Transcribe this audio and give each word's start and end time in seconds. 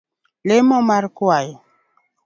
Lemo 0.47 0.77
mar 0.89 1.05
kwayo 1.17 1.57